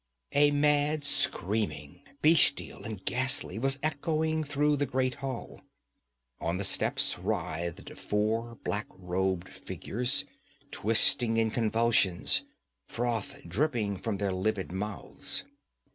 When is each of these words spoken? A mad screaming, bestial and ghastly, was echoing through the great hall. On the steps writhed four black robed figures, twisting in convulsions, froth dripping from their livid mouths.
A 0.31 0.49
mad 0.49 1.03
screaming, 1.03 2.01
bestial 2.23 2.83
and 2.85 3.05
ghastly, 3.05 3.59
was 3.59 3.77
echoing 3.83 4.43
through 4.43 4.77
the 4.77 4.87
great 4.87 5.13
hall. 5.21 5.61
On 6.39 6.57
the 6.57 6.63
steps 6.63 7.19
writhed 7.19 7.95
four 7.95 8.55
black 8.63 8.87
robed 8.89 9.47
figures, 9.49 10.25
twisting 10.71 11.37
in 11.37 11.51
convulsions, 11.51 12.41
froth 12.87 13.43
dripping 13.47 13.97
from 13.97 14.17
their 14.17 14.31
livid 14.31 14.71
mouths. 14.71 15.45